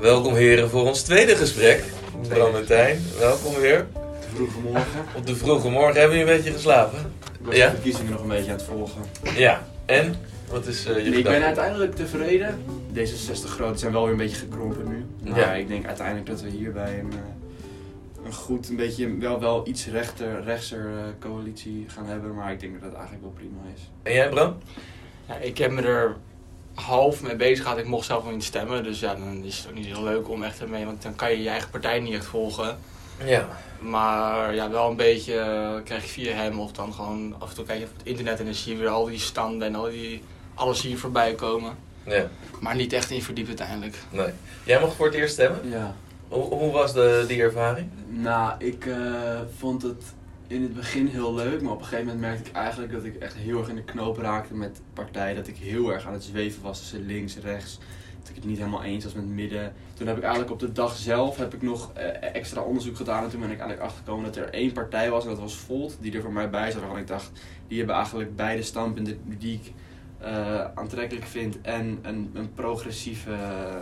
[0.00, 1.84] Welkom heren voor ons tweede gesprek.
[2.28, 3.86] Bram en Tijn, welkom weer.
[3.92, 5.04] De vroege morgen.
[5.16, 6.98] Op de vroege morgen hebben jullie een beetje geslapen?
[7.40, 7.66] Ik was Ja?
[7.66, 9.02] de verkiezingen nog een beetje aan het volgen.
[9.36, 9.66] Ja.
[9.86, 10.14] En?
[10.50, 12.58] Wat is eh, je ik ben uiteindelijk tevreden.
[12.94, 15.04] D66 groot zijn wel weer een beetje gekrompen nu.
[15.30, 15.52] Maar Ja.
[15.52, 19.86] ik denk uiteindelijk dat we hierbij een, eh, een goed, een beetje wel, wel iets
[19.86, 22.34] rechter, rechtser eh, coalitie gaan hebben.
[22.34, 23.90] Maar ik denk dat dat eigenlijk wel prima is.
[24.02, 24.56] En jij Bram?
[25.28, 26.16] Ja, ik heb me er
[26.80, 27.78] half mee bezig gehad.
[27.78, 28.82] Ik mocht zelf nog niet stemmen.
[28.82, 30.84] Dus ja, dan is het ook niet heel leuk om echt ermee.
[30.84, 32.78] Want dan kan je je eigen partij niet echt volgen.
[33.24, 33.48] Ja.
[33.78, 37.54] Maar ja, wel een beetje eh, krijg je via hem of dan gewoon af en
[37.54, 39.74] toe kijk je op het internet en dan zie je weer al die standen en
[39.74, 40.22] al die
[40.54, 41.76] alles hier voorbij komen.
[42.02, 42.28] Ja.
[42.60, 43.96] Maar niet echt in verdiept uiteindelijk.
[44.10, 44.30] Nee.
[44.64, 45.70] Jij mocht voor het eerst stemmen.
[45.70, 45.94] Ja.
[46.28, 47.88] Hoe, hoe was de, die ervaring?
[48.08, 50.02] Nou, ik eh, vond het
[50.50, 53.16] in het begin heel leuk, maar op een gegeven moment merkte ik eigenlijk dat ik
[53.16, 55.36] echt heel erg in de knoop raakte met partijen.
[55.36, 57.78] Dat ik heel erg aan het zweven was tussen links, rechts.
[58.18, 59.72] Dat ik het niet helemaal eens was met midden.
[59.94, 63.24] Toen heb ik eigenlijk op de dag zelf heb ik nog eh, extra onderzoek gedaan.
[63.24, 65.96] En toen ben ik eigenlijk achtergekomen dat er één partij was, en dat was Volt,
[66.00, 66.80] die er voor mij bij zat.
[66.80, 67.30] Waarvan ik dacht,
[67.68, 69.72] die hebben eigenlijk beide standpunten die ik
[70.18, 71.60] eh, aantrekkelijk vind.
[71.60, 73.80] En een, een progressieve eh,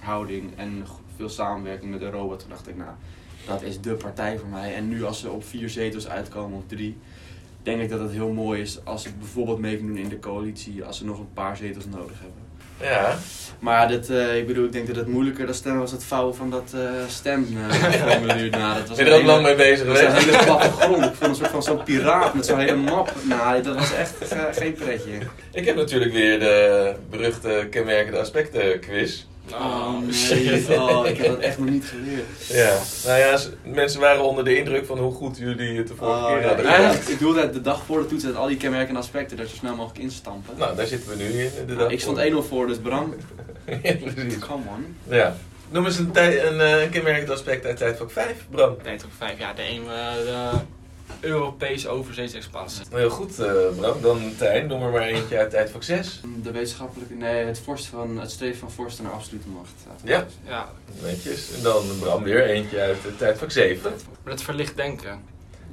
[0.00, 2.36] houding en veel samenwerking met Europa.
[2.36, 2.90] Toen dacht ik, nou,
[3.46, 4.74] dat is de partij voor mij.
[4.74, 6.98] En nu als ze op vier zetels uitkomen of drie,
[7.62, 10.18] denk ik dat het heel mooi is als ze bijvoorbeeld mee kunnen doen in de
[10.18, 12.48] coalitie, als ze nog een paar zetels nodig hebben.
[12.82, 13.18] Ja.
[13.58, 16.34] Maar dit, eh, ik bedoel, ik denk dat het moeilijker dan stemmen was het vouwen
[16.34, 18.50] van dat eh stemformulier.
[18.50, 20.26] nou, dat was Ben je er ook lang mee bezig dat was een geweest?
[20.30, 21.04] hele platte grond.
[21.04, 23.12] Ik vond een soort van zo'n piraat met zo'n hele map.
[23.22, 25.10] Nou, dat was echt eh, geen pretje.
[25.52, 29.24] Ik heb natuurlijk weer de beruchte kenmerkende aspecten quiz.
[29.52, 32.24] Oh nee, oh, ik heb dat echt nog niet geleerd.
[32.48, 32.76] Ja.
[33.06, 36.26] Nou ja, mensen waren onder de indruk van hoe goed jullie het de vorige Oh,
[36.26, 36.96] keer ja, hadden ik, gedaan.
[37.12, 39.54] ik doe dat de dag voor de toets, dat al die kenmerkende aspecten er zo
[39.56, 40.54] snel mogelijk instampen.
[40.58, 41.50] Nou, daar zitten we nu in.
[41.56, 42.44] De dag Nou, ik stond voor.
[42.44, 43.14] 1-0 voor, dus Bram,
[43.82, 44.38] ja, precies.
[44.38, 44.96] come on.
[45.08, 45.36] Ja.
[45.70, 48.76] Noem eens een, tij- een, eh, een kenmerkend aspect uit tijdvak 5, Bram.
[48.82, 49.38] Tijd op vijf.
[49.38, 50.50] Ja, de een eh, de
[51.20, 52.82] Europese overzeese expansie.
[52.92, 54.00] Heel goed, eh, Bram.
[54.02, 56.20] Dan Tijn, noem er maar eentje uit tijdvak 6.
[56.42, 59.72] De wetenschappelijke, nee, het, vorst van, het streven van vorsten naar absolute macht.
[60.04, 60.26] Ja.
[60.46, 60.68] Ja,
[61.02, 61.54] Netjes.
[61.56, 63.90] En dan Bram weer eentje uit eh, tijdvak 7.
[64.24, 65.20] maar het verlicht denken.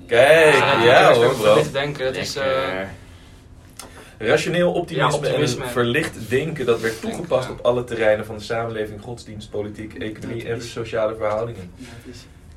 [0.08, 0.54] Kijk,
[0.84, 1.36] Ja, hoor, Bram.
[1.42, 2.36] verlicht denken, dat is...
[2.36, 2.82] eh.
[4.20, 5.64] Rationeel optimisme, Ja, optimisme.
[5.64, 7.54] en verlicht denken, dat werd Denken, toegepast ja.
[7.54, 11.72] op alle terreinen van de samenleving, godsdienst, politiek, economie en sociale verhoudingen.
[11.76, 11.88] Ja,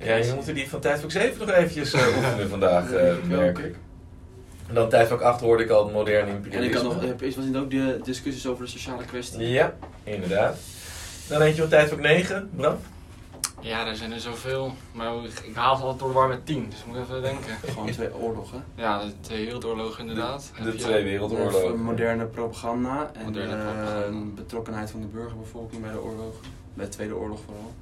[0.02, 3.74] Ja, je moet die van tijdvak 7 nog eventjes eh, oefenen vandaag, eh, merk ik.
[4.68, 6.76] En dan tijdvak 8 hoorde ik al modern En imperialisme.
[6.78, 9.48] ik had nog, heb- is was het ook de discussies over de sociale kwestie?
[9.48, 9.74] Ja,
[10.04, 10.58] inderdaad.
[11.28, 12.76] Dan eentje van tijdvak 9, Bram.
[13.60, 14.72] Ja, er zijn er zoveel.
[14.92, 17.56] Maar ik, haal het altijd door de war met tien, dus ik moet even denken.
[17.72, 18.64] Gewoon twee oorlogen.
[18.74, 20.50] Ja, de Tweede Wereldoorlog inderdaad.
[20.62, 21.82] De je- Twee Of Wereldoorlogen.
[21.82, 24.26] moderne propaganda en Moderne eh, propaganda.
[24.34, 26.34] betrokkenheid van de burgerbevolking bij de oorlog.
[26.74, 27.72] Bij de Tweede Oorlog vooral.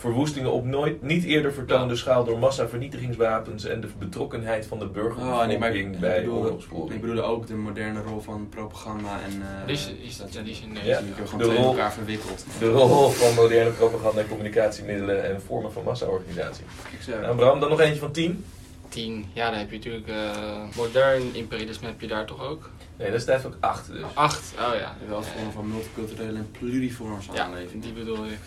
[0.00, 4.90] Verwoestingen op nooit niet eerder vertoonde schaal door massavernietigingswapens en de betrokkenheid van de Oh,
[4.92, 6.94] burgerbevolking nee, maar ik, bij ik, bedoelde, oorlogsvoering.
[6.94, 9.42] ik bedoelde ook de moderne rol van propaganda en...
[9.42, 11.00] eh, Die is, is, ja, die is in Ja.
[11.38, 12.44] De rol- elkaar verwikkeld.
[12.58, 16.64] De rol van moderne propaganda en communicatiemiddelen en vormen van massaorganisatie.
[16.90, 18.44] Ik zeg, Nou Bram, dan nog eentje van 10.
[18.88, 19.26] 10.
[19.32, 20.30] Ja, dan heb je natuurlijk eh,
[20.76, 22.70] modern imperialisme heb je daar toch ook?
[22.96, 24.02] Nee, dat is tijdvak 8 dus.
[24.14, 24.54] 8.
[24.58, 24.96] Oh ja.
[25.08, 27.82] wel vormen van multiculturele en pluriforme Ja, samenleving.
[27.82, 28.38] die bedoel ik.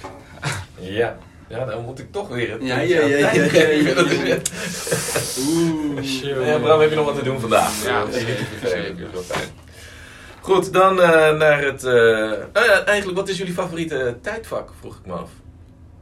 [0.80, 1.18] Ja.
[1.50, 3.31] Ja, dan moet ik toch weer het Ja, ja, ja, ja.
[5.48, 6.04] Oeh.
[6.04, 6.36] Shit.
[6.46, 7.86] Ja, Bram, heb je nog wat te doen vandaag?
[7.86, 8.22] Ja, Dat is
[8.62, 9.48] zeker, wel fijn.
[10.42, 11.81] Goed, dan eh, naar het...
[12.54, 15.30] ja, eigenlijk, wat is jullie favoriete tijdvak, vroeg ik me af.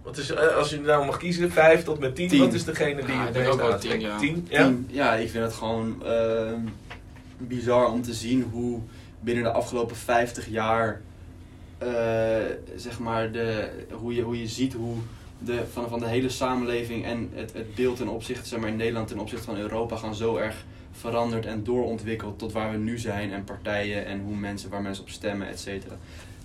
[0.03, 2.39] Wat is, als je nou mag kiezen, 5 tot met 10, Tien.
[2.39, 4.19] wat is degene die Ja, ik denk ook wel aanspreekt?
[4.19, 4.65] 10, ja.
[4.65, 5.13] 10, ja?
[5.15, 6.59] Ik vind het gewoon ehm,
[7.37, 8.79] bizar om te zien hoe
[9.19, 11.01] binnen de afgelopen 50 jaar,
[11.77, 11.87] eh,
[12.75, 14.95] zeg maar, de, hoe, je, hoe je ziet hoe
[15.45, 18.75] de, van, van de hele samenleving en het, het beeld ten opzichte, zeg maar, in
[18.75, 20.55] Nederland ten opzichte van Europa gaan zo erg
[20.91, 25.03] veranderd en doorontwikkeld tot waar we nu zijn en partijen en hoe mensen, waar mensen
[25.03, 25.95] op stemmen, et cetera.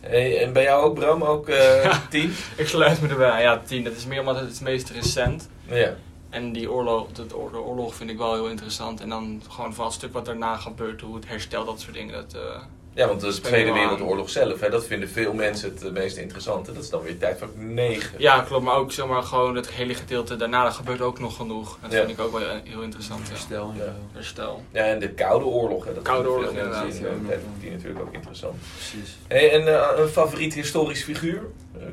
[0.01, 2.07] Hey, en bij jou ook, Bram, ook eh Ja.
[2.11, 2.33] 10?
[2.57, 3.43] Ik sluit me erbij.
[3.43, 3.85] Ja, 10.
[3.85, 5.49] Dat is meer omdat het het meest recent.
[5.69, 5.95] Ja.
[6.31, 9.01] En die oorlog, de, de oor- de oorlog vind ik wel heel interessant.
[9.01, 12.13] En dan gewoon van het stuk wat daarna gebeurt, hoe het herstel, dat soort dingen.
[12.15, 12.63] Dat, eh,
[12.97, 13.73] Ja, want de Tweede.
[13.73, 16.73] Wereldoorlog zelf, hè, dat vinden veel mensen het eh, meest interessante.
[16.73, 18.11] Dat is dan weer tijdvak 9.
[18.19, 18.65] ja, klopt.
[18.65, 21.79] Maar ook zeg maar, gewoon het hele gedeelte daarna, dat gebeurt ook nog genoeg.
[21.83, 21.99] Dat Ja.
[21.99, 23.29] vind ik ook wel eh, heel interessant.
[23.29, 23.95] Herstel Ja.
[24.13, 24.63] Herstel.
[24.71, 25.85] Ja, en de Koude Oorlog.
[25.85, 27.13] Hè, dat Koude Oorlog, veel mensen inderdaad.
[27.13, 28.55] in, eh, tijdvak 10 natuurlijk ook interessant.
[28.75, 29.17] Precies.
[29.29, 31.41] Hey, en eh, een favoriet historisch figuur?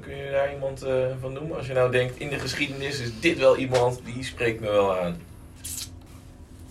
[0.02, 1.58] Kun je daar iemand eh, van noemen?
[1.58, 4.98] Als je nou denkt, in de geschiedenis is dit wel iemand die spreekt me wel
[5.00, 5.22] aan.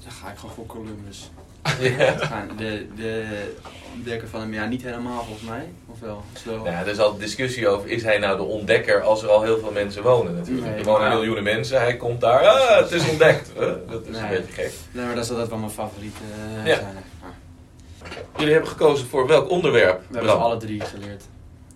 [0.03, 1.31] Dan ga ik gewoon voor Columbus.
[1.81, 2.15] Ja.
[2.57, 3.25] De, de
[3.95, 5.69] ontdekker van hem, ja, niet helemaal volgens mij.
[5.87, 6.23] Of wel?
[6.45, 6.61] Zo.
[6.65, 9.59] Ja, er is altijd discussie over, is hij nou de ontdekker als er al heel
[9.59, 10.67] veel mensen wonen natuurlijk.
[10.67, 13.53] Nee, er wonen maar- miljoenen mensen, hij komt daar, ah, het is ontdekt.
[13.59, 13.73] Huh?
[13.91, 14.73] Dat is een beetje gek.
[14.93, 16.21] Nee, maar dat zal dat wel mijn favoriete
[16.61, 16.75] eh, Ja.
[16.75, 16.97] zijn.
[18.37, 21.25] Jullie hebben gekozen voor welk onderwerp, we hebben alle drie geleerd.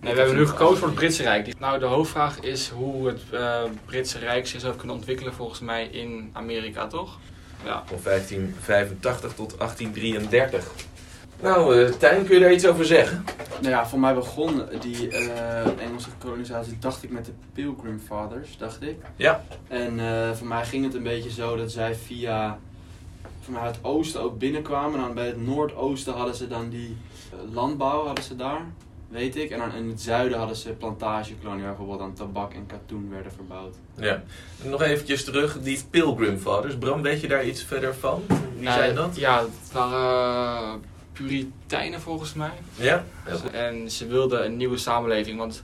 [0.01, 1.59] Nee, we hebben nu gekozen voor het Britse Rijk.
[1.59, 5.85] Nou, de hoofdvraag is hoe het eh, Britse Rijk zich zou kunnen ontwikkelen volgens mij
[5.85, 7.17] in Amerika, toch?
[7.63, 7.83] Ja.
[7.85, 10.71] Van 1585 tot 1833.
[11.41, 13.25] Nou, eh Tijn, kun je daar iets over zeggen?
[13.61, 18.57] Nou ja, voor mij begon die eh, Engelse kolonisatie, dacht ik, met de Pilgrim Fathers,
[18.57, 18.95] dacht ik.
[19.15, 19.43] Ja.
[19.67, 22.59] En eh, voor mij ging het een beetje zo dat zij via
[23.49, 24.99] mij het oosten ook binnenkwamen.
[24.99, 26.97] En dan bij het noordoosten hadden ze dan die
[27.53, 28.61] landbouw, hadden ze daar,
[29.07, 29.49] weet ik.
[29.49, 33.31] En dan in het zuiden hadden ze plantagekolonie, waar bijvoorbeeld dan tabak en katoen werden
[33.31, 33.75] verbouwd.
[33.95, 34.23] Ja.
[34.63, 36.77] Nog eventjes terug, die Pilgrim Fathers.
[36.77, 38.23] Bram, weet je daar iets verder van?
[38.27, 39.15] Wie Nou, zijn dat?
[39.15, 40.73] Ja, het waren eh,
[41.13, 42.51] Puritijnen volgens mij.
[42.75, 43.03] Ja?
[43.23, 43.51] Heel goed.
[43.51, 45.37] En ze wilden een nieuwe samenleving.
[45.37, 45.63] Want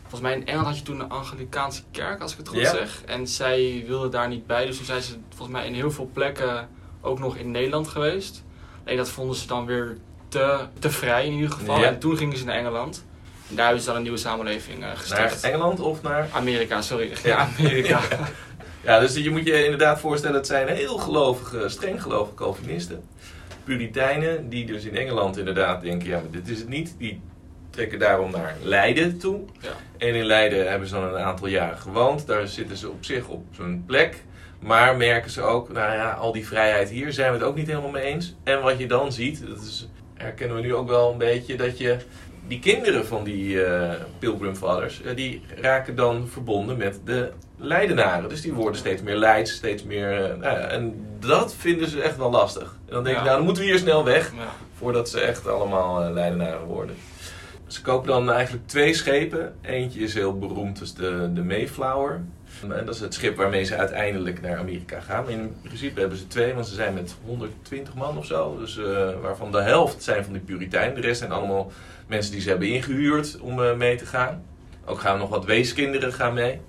[0.00, 2.70] volgens mij in Engeland had je toen een Anglikaanse kerk, als ik het goed Ja.
[2.70, 3.02] zeg.
[3.06, 4.66] En zij wilden daar niet bij.
[4.66, 6.68] Dus toen zijn ze volgens mij in heel veel plekken
[7.00, 8.42] ook nog in Nederland geweest.
[8.84, 9.98] Alleen dat vonden ze dan weer
[10.32, 11.78] te, te vrij in ieder geval.
[11.80, 11.86] Ja.
[11.86, 13.04] En toen gingen ze naar Engeland.
[13.48, 15.40] En daar hebben ze dan een nieuwe samenleving eh, Naar gestart.
[15.40, 16.28] Engeland of naar...
[16.32, 17.10] Amerika, sorry.
[17.10, 17.16] Ja.
[17.22, 18.00] Ja, Amerika.
[18.84, 23.02] Ja, dus je moet je inderdaad voorstellen, het zijn heel gelovige, streng gelovige Calvinisten.
[23.64, 26.94] Puritijnen, die dus in Engeland inderdaad denken, ja, maar dit is het niet.
[26.98, 27.20] Die
[27.70, 29.40] trekken daarom naar Leiden toe.
[29.60, 29.70] Ja.
[29.98, 32.26] En in Leiden hebben ze dan een aantal jaren gewoond.
[32.26, 34.24] Daar zitten ze op zich op zo'n plek.
[34.60, 37.66] Maar merken ze ook, nou ja, al die vrijheid hier zijn we het ook niet
[37.66, 38.34] helemaal mee eens.
[38.44, 39.88] En wat je dan ziet, dat is,
[40.22, 41.96] herkennen we nu ook wel een beetje, dat je
[42.46, 48.28] die kinderen van die eh, Pilgrim Fathers, eh, die raken dan verbonden met de Leidenaren.
[48.28, 50.12] Dus die worden steeds meer Leids, steeds meer...
[50.24, 52.76] eh, nou ja, en dat vinden ze echt wel lastig.
[52.86, 53.26] En dan denk ik, Ja.
[53.28, 54.48] nou dan moeten we hier snel weg, Ja.
[54.78, 56.96] voordat ze echt allemaal Leidenaren worden.
[57.66, 59.54] Ze kopen dan eigenlijk twee schepen.
[59.62, 62.20] Eentje is heel beroemd, is de, de Mayflower.
[62.70, 65.28] En dat is het schip waarmee ze uiteindelijk naar Amerika gaan.
[65.28, 68.58] In principe hebben ze twee, want ze zijn met 120 man of zo.
[68.58, 70.94] Dus, eh, waarvan de helft zijn van die Puritijnen.
[70.94, 71.72] De rest zijn allemaal
[72.06, 74.42] mensen die ze hebben ingehuurd om eh, mee te gaan.
[74.84, 76.60] Ook gaan nog wat weeskinderen gaan mee.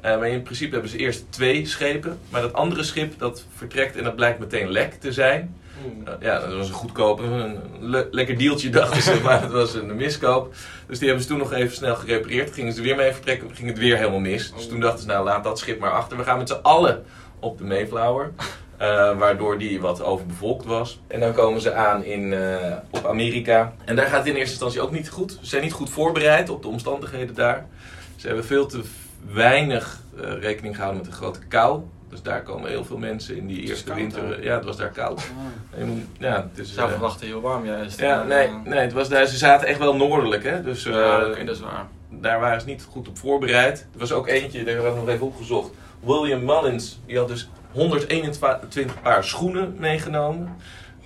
[0.00, 2.18] Eh, maar in principe hebben ze eerst twee schepen.
[2.28, 5.56] Maar dat andere schip dat vertrekt en dat blijkt meteen lek te zijn.
[5.86, 6.08] Oeh.
[6.08, 9.74] Uh, Ja, dat was een goedkoop, een le- lekker dealtje dachten ze, maar het was
[9.74, 10.54] een miskoop.
[10.86, 12.52] Dus die hebben ze toen nog even snel gerepareerd.
[12.54, 14.52] Gingen ze er weer mee vertrekken, ging het weer helemaal mis.
[14.56, 16.16] Dus toen dachten ze, nou laat dat schip maar achter.
[16.16, 17.04] We gaan met z'n allen
[17.38, 18.30] op de Mayflower.
[18.80, 21.00] Uh, waardoor die wat overbevolkt was.
[21.06, 22.56] En dan komen ze aan in, uh,
[22.90, 23.72] op Amerika.
[23.84, 25.30] En daar gaat het in eerste instantie ook niet goed.
[25.40, 27.66] Ze zijn niet goed voorbereid op de omstandigheden daar.
[28.16, 28.80] Ze hebben veel te
[29.32, 31.80] weinig uh, rekening gehouden met de grote kou.
[32.10, 34.22] Dus daar komen heel veel mensen in die eerste koud, winter.
[34.24, 34.42] hoor.
[34.42, 35.20] Ja, het was daar koud.
[35.78, 35.88] Ah.
[36.18, 38.00] Ja, het is, Zou eh, verwachten heel warm juist.
[38.00, 40.44] ja, Eh, nee, nee het was daar, ze zaten echt wel noordelijk.
[40.44, 40.62] Hè?
[40.62, 41.86] Dus eh, ja, oké, dat is waar.
[42.08, 43.86] daar waren ze niet goed op voorbereid.
[43.92, 45.70] Er was ook eentje, daar hebben we nog even opgezocht.
[46.00, 50.56] William Mullins, die had dus 121 paar schoenen meegenomen.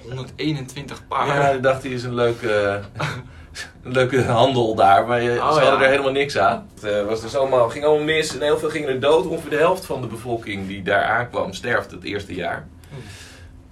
[0.03, 1.27] 121 paar.
[1.27, 2.81] Ja, ik dacht hij is een leuke,
[3.83, 5.67] leuke handel daar, maar je, Oh, ze ja.
[5.69, 6.69] hadden er helemaal niks aan.
[6.75, 9.27] Het eh, was dus allemaal, ging allemaal mis en heel veel gingen er dood.
[9.27, 12.69] Ongeveer de helft van de bevolking die daar aankwam sterft het eerste jaar.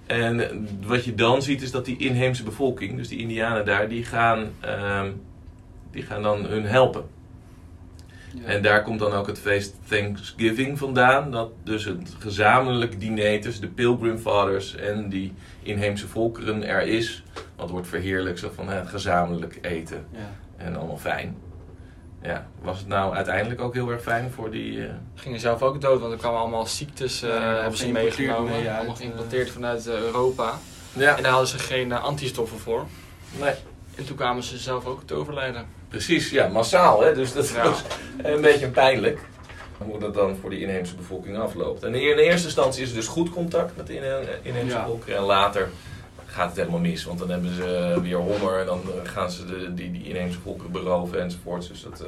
[0.05, 0.55] En eh,
[0.85, 4.51] wat je dan ziet is dat die inheemse bevolking, dus die indianen daar, die gaan,
[4.59, 5.11] ehm,
[5.91, 7.03] die gaan dan hun helpen.
[8.33, 8.45] Ja.
[8.45, 11.31] En daar komt dan ook het feest Thanksgiving vandaan.
[11.31, 15.33] Dat dus het gezamenlijk diner tussen de Pilgrim Fathers en die
[15.63, 17.23] inheemse volkeren er is.
[17.61, 20.19] Wat wordt verheerlijkt zo van hè, gezamenlijk eten Ja.
[20.57, 21.37] en allemaal fijn.
[22.21, 24.85] Ja, was het nou uiteindelijk ook heel erg fijn voor die...
[24.85, 28.17] eh, Gingen zelf ook dood, want er kwamen allemaal ziektes, eh, Ja, hebben ze geïmporteerd
[28.17, 28.51] meegenomen.
[28.51, 30.53] mee uit, allemaal eh, geïmporteerd vanuit eh, Europa.
[30.93, 32.85] Ja, En daar hadden ze geen eh, antistoffen voor.
[33.39, 33.53] nee,
[33.95, 35.65] En toen kwamen ze zelf ook te overlijden.
[35.89, 36.29] precies.
[36.29, 37.01] Ja, massaal.
[37.03, 37.13] Hè?
[37.13, 37.63] Dus dat Ja.
[37.63, 37.81] was
[38.23, 39.19] een beetje pijnlijk.
[39.77, 41.83] Hoe dat dan voor die inheemse bevolking afloopt.
[41.83, 44.85] En in eerste instantie is er dus goed contact met de inhe- inheemse Ja.
[44.85, 45.17] volkeren.
[45.17, 45.69] En later
[46.31, 47.03] gaat het helemaal mis.
[47.03, 50.71] Want dan hebben ze weer honger en dan gaan ze de, die, die inheemse volkeren
[50.71, 51.67] beroven enzovoorts.
[51.67, 52.07] Dus dat eh,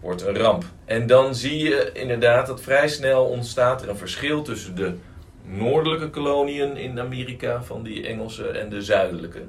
[0.00, 0.64] wordt een ramp.
[0.84, 4.94] En dan zie je inderdaad dat vrij snel ontstaat er een verschil tussen de
[5.44, 9.42] noordelijke koloniën in Amerika van die Engelse en de zuidelijke.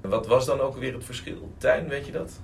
[0.00, 1.52] Wat was dan ook weer het verschil?
[1.58, 2.40] Tijn, weet je dat?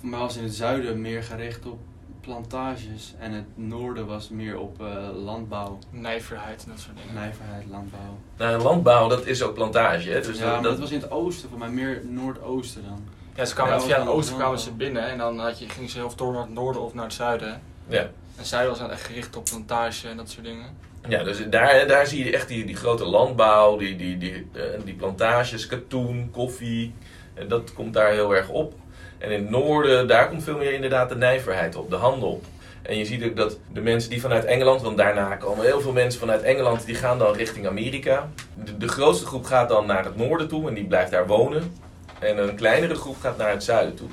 [0.00, 1.78] Voor mij was in het zuiden meer gericht op
[2.22, 7.14] plantages en het noorden was meer op eh, landbouw, Nijverheid en dat soort dingen.
[7.14, 8.18] nijverheid, landbouw.
[8.36, 10.10] Nou, landbouw, dat is ook plantage.
[10.10, 10.20] Hè?
[10.20, 13.02] Dus ja, dat, maar dat- dat was in het oosten, voor mij meer noordoosten dan.
[13.34, 15.90] Ja, ze kwamen Ja, via het oosten kwamen ze binnen en dan had je, gingen
[15.90, 17.60] ze of door naar het noorden of naar het zuiden.
[17.88, 18.00] ja.
[18.00, 20.66] En het zuiden was dan echt gericht op plantage en dat soort dingen.
[21.08, 24.62] Ja, dus daar, daar zie je echt die, die grote landbouw, die, die, die, eh,
[24.84, 26.94] die plantages, katoen, koffie.
[27.34, 28.74] En dat komt daar heel erg op.
[29.22, 32.40] En in het noorden, daar komt veel meer inderdaad de nijverheid op, de handel.
[32.82, 35.92] En je ziet ook dat de mensen die vanuit Engeland, want daarna komen heel veel
[35.92, 38.28] mensen vanuit Engeland, die gaan dan richting Amerika.
[38.64, 41.74] De, de grootste groep gaat dan naar het noorden toe en die blijft daar wonen.
[42.18, 44.08] En een kleinere groep gaat naar het zuiden toe.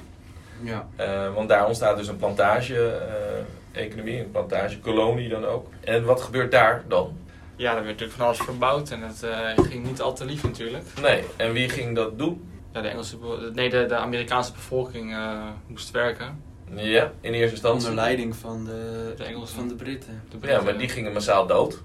[0.62, 0.88] Ja.
[0.96, 5.68] Eh, want daar ontstaat dus een plantage-economie, een plantagekolonie dan ook.
[5.80, 7.18] En wat gebeurt daar dan?
[7.56, 9.38] Ja, er werd natuurlijk van alles verbouwd en het eh,
[9.70, 10.84] ging niet al te lief natuurlijk.
[11.02, 12.49] Nee, en wie ging dat doen?
[12.74, 13.18] Ja, de, Engelse,
[13.54, 16.44] nee, de, de Amerikaanse bevolking eh, moest werken.
[16.76, 17.88] Ja, in eerste instantie.
[17.90, 19.56] Onder leiding van de, De Engelsen.
[19.56, 20.22] van de Britten.
[20.40, 21.82] De Ja, maar die gingen massaal dood.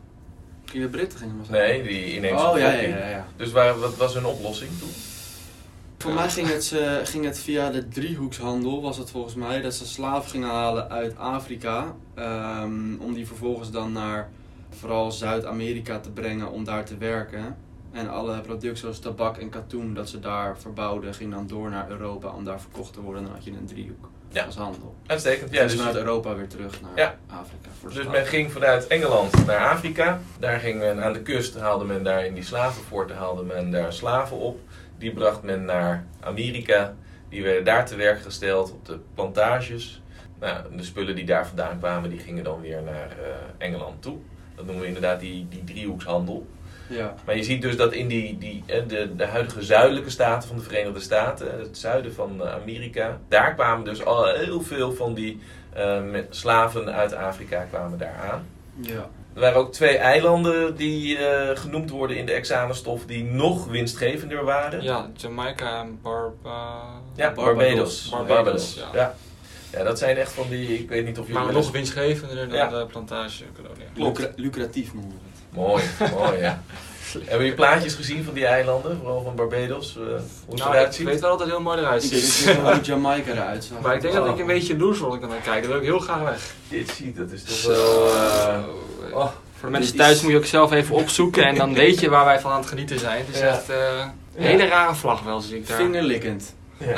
[0.73, 1.53] De Britten gingen maar zo.
[1.53, 3.27] Nee, die inheemse Oh ja, ja, ja, ja.
[3.37, 4.91] Dus waar, wat was hun oplossing toen?
[5.99, 9.75] Voor mij ging het, eh, ging het via de driehoekshandel, was het volgens mij, dat
[9.75, 11.95] ze slaven gingen halen uit Afrika.
[12.15, 14.31] ehm, om die vervolgens dan naar
[14.71, 17.57] vooral Zuid-Amerika te brengen om daar te werken.
[17.95, 21.91] En alle producten zoals tabak en katoen dat ze daar verbouwden, ging dan door naar
[21.91, 23.23] Europa om daar verkocht te worden.
[23.23, 24.45] Dan had je een driehoek Ja.
[24.45, 24.95] als handel.
[25.07, 25.51] Uitstekend.
[25.51, 27.15] Ja, Ja, dus dus, vanuit Europa weer terug naar Ja.
[27.27, 27.69] Afrika.
[27.81, 30.21] Voor dus men ging vanuit Engeland naar Afrika.
[30.39, 33.93] Daar ging men aan de kust, haalde men daar in die slavenforten haalde men daar
[33.93, 34.61] slaven op.
[34.99, 36.95] Die bracht men naar Amerika.
[37.29, 40.03] Die werden daar te werk gesteld op de plantages.
[40.41, 43.27] Nou, de spullen die daar vandaan kwamen, die gingen dan weer naar eh,
[43.67, 44.17] Engeland toe.
[44.55, 46.47] Dat noemen we inderdaad die, die driehoekshandel.
[46.87, 47.15] Ja.
[47.25, 50.57] Maar je ziet dus dat in die, die, eh, de, de huidige zuidelijke staten van
[50.57, 55.15] de Verenigde Staten, het zuiden van eh, Amerika, daar kwamen dus al heel veel van
[55.15, 55.41] die
[55.73, 58.47] eh, met slaven uit Afrika kwamen daar aan.
[58.81, 59.09] Ja.
[59.35, 64.45] Er waren ook twee eilanden die eh, genoemd worden in de examenstof die nog winstgevender
[64.45, 64.83] waren.
[64.83, 66.83] Ja, Jamaica en Barba...
[67.15, 68.09] Ja, Barbados.
[68.09, 68.35] Barbados.
[68.35, 68.89] Barbados, ja.
[69.01, 69.15] ja.
[69.79, 69.85] ja.
[69.85, 71.43] dat zijn echt van die, ik weet niet of jullie...
[71.43, 72.69] Maar nog winstgevender dan Ja.
[72.69, 72.87] de.
[73.95, 74.19] Klopt.
[74.19, 75.19] Lucra- lucratief noemen.
[75.55, 75.83] Mooi,
[76.19, 76.63] mooi ja.
[77.25, 79.97] Hebben je plaatjes gezien van die eilanden, vooral van Barbados?
[79.97, 80.15] eh, hoe
[80.49, 81.07] het Nou, eruit ik ziet?
[81.07, 82.47] weet wel dat het heel mooi eruit Ik ziet.
[82.47, 83.81] dat hoe Jamaica eruit zag.
[83.81, 84.35] Maar ik denk dat Oh.
[84.35, 85.63] ik een beetje loes word als ik dan naar kijk.
[85.63, 86.55] Dan wil ik heel graag weg.
[86.69, 87.71] Dit ziet, dat is toch Zo.
[87.71, 88.07] wel...
[88.17, 92.01] eh, oh, Voor de mensen thuis moet je ook zelf even opzoeken en dan weet
[92.01, 93.25] je waar wij van aan het genieten zijn.
[93.27, 93.47] Het is Ja.
[93.47, 93.77] echt eh,
[94.37, 95.77] een hele rare vlag wel, zie ik daar.
[95.77, 96.55] Vingerlikkend.
[96.79, 96.97] ja.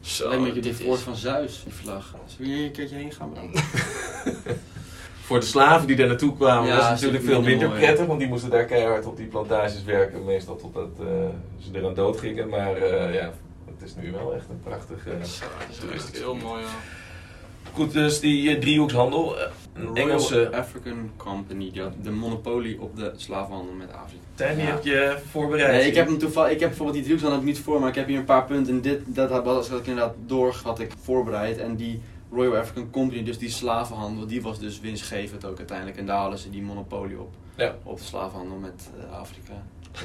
[0.00, 2.14] Zo, Alleen met je dit woord van Zeus, die vlag.
[2.26, 3.32] Zullen we hier een keertje heen gaan?
[5.30, 7.80] Voor de slaven die daar naartoe kwamen Ja, was het natuurlijk veel minder mooi.
[7.80, 11.06] prettig, want die moesten daar keihard op die plantages werken, meestal totdat eh,
[11.58, 12.48] ze eraan dood gingen.
[12.48, 13.32] Maar eh, ja,
[13.66, 15.02] het is nu wel echt een prachtig...
[15.28, 15.44] Zo,
[15.80, 16.62] dat is echt heel mooi.
[16.62, 16.70] hoor.
[17.74, 20.50] Goed, dus die eh, driehoekshandel, eh, een Engelse...
[20.52, 24.22] African Company, die had de monopolie op de slavenhandel met Afrika.
[24.34, 24.70] Tijn, die Ja.
[24.70, 25.72] heb je voorbereid.
[25.72, 28.06] Nee, ik heb hem toevallig, ik heb bijvoorbeeld die driehoekshandel niet voor, maar ik heb
[28.06, 28.74] hier een paar punten.
[28.74, 31.58] En dit, dat had was ik inderdaad door, had ik voorbereid.
[31.58, 32.00] En die
[32.32, 35.96] Royal African Company, dus die slavenhandel, die was dus winstgevend ook uiteindelijk.
[35.98, 37.74] En daar hadden ze die monopolie op, Ja.
[37.82, 39.52] op de slavenhandel met eh, Afrika.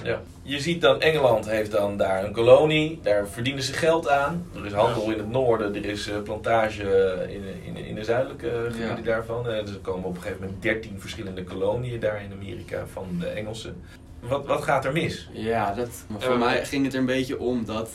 [0.03, 0.21] Ja.
[0.41, 4.45] Je ziet dan, Engeland heeft dan daar een kolonie, daar verdienen ze geld aan.
[4.55, 6.83] Er is handel in het noorden, er is eh, plantage
[7.29, 9.01] in, in, in de zuidelijke eh, gebieden Ja.
[9.01, 9.49] daarvan.
[9.49, 13.07] Eh, dus er komen op een gegeven moment 13 verschillende koloniën daar in Amerika van
[13.19, 13.75] de Engelsen.
[14.19, 15.29] Wat, wat gaat er mis?
[15.33, 17.89] Ja, dat, maar voor mij ging het er een beetje om dat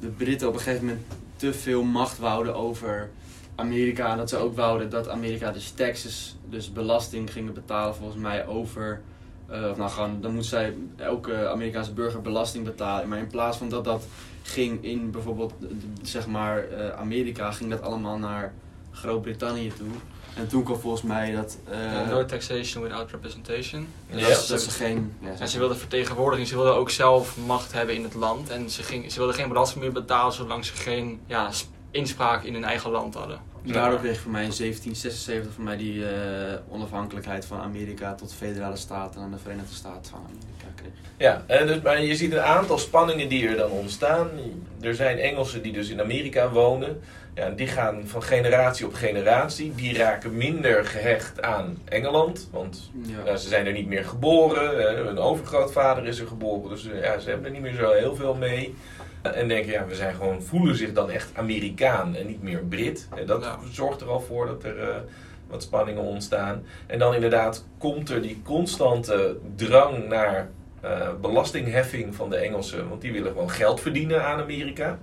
[0.00, 1.04] de Britten op een gegeven moment
[1.36, 3.10] te veel macht wouden over
[3.54, 4.10] Amerika.
[4.10, 8.46] En dat ze ook wouden dat Amerika dus taxes, dus belasting gingen betalen volgens mij
[8.46, 9.00] over...
[9.48, 13.08] eh, of nou gewoon, dan moet zij elke Amerikaanse burger belasting betalen.
[13.08, 14.04] Maar in plaats van dat dat
[14.42, 15.52] ging in bijvoorbeeld,
[16.02, 18.52] zeg maar, eh, Amerika, ging dat allemaal naar
[18.90, 19.88] Groot-Brittannië toe.
[20.36, 21.58] En toen kwam volgens mij dat...
[21.70, 23.86] eh, no taxation without representation.
[24.10, 24.28] dat, Ja.
[24.28, 25.12] dat ze geen...
[25.20, 28.50] Ja, En ze wilden vertegenwoordiging, ze wilden ook zelf macht hebben in het land.
[28.50, 31.50] En ze, ging, ze wilden geen belasting meer betalen zolang ze geen ja,
[31.94, 33.38] inspraak in hun eigen land hadden.
[33.62, 38.76] Daardoor kreeg voor mij in 1776 voor mij die eh, onafhankelijkheid van Amerika tot federale
[38.76, 40.92] staten en de Verenigde Staten van Amerika kreeg.
[41.16, 44.28] Ja, eh, dus, maar je ziet een aantal spanningen die er dan ontstaan.
[44.80, 47.00] Er zijn Engelsen die dus in Amerika wonen.
[47.34, 49.72] Ja, die gaan van generatie op generatie.
[49.74, 52.48] Die raken minder gehecht aan Engeland.
[52.52, 52.90] Want
[53.24, 53.36] Ja.
[53.36, 54.96] ze zijn er niet meer geboren.
[55.06, 56.70] hun overgrootvader is er geboren.
[56.70, 58.74] Dus ja, ze hebben er niet meer zo heel veel mee.
[59.32, 63.08] En denken, ja, we zijn gewoon, voelen zich dan echt Amerikaan en niet meer Brit.
[63.16, 63.58] En dat Ja.
[63.70, 64.96] zorgt er al voor dat er eh,
[65.46, 66.62] wat spanningen ontstaan.
[66.86, 70.48] En dan inderdaad komt er die constante drang naar
[70.80, 72.88] eh, belastingheffing van de Engelsen.
[72.88, 74.98] Want die willen gewoon geld verdienen aan Amerika.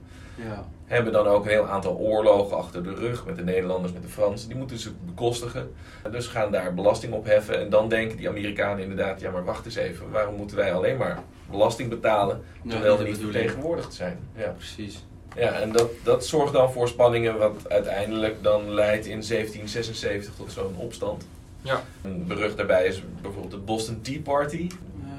[0.48, 0.66] Ja.
[0.86, 4.08] Hebben dan ook een heel aantal oorlogen achter de rug met de Nederlanders, met de
[4.08, 4.48] Fransen.
[4.48, 5.74] Die moeten ze bekostigen.
[6.12, 7.60] Dus gaan daar belasting op heffen.
[7.60, 10.12] En dan denken die Amerikanen inderdaad, ja maar wacht eens even.
[10.12, 11.20] Waarom moeten wij alleen maar
[11.50, 14.20] belasting betalen terwijl we niet vertegenwoordigd zijn?
[14.36, 15.06] Ja, Precies.
[15.36, 20.52] ja en dat, dat zorgt dan voor spanningen wat uiteindelijk dan leidt in 1776 tot
[20.52, 21.26] zo'n opstand.
[21.62, 21.84] Ja.
[22.02, 24.70] Een berucht daarbij is bijvoorbeeld de Boston Tea Party.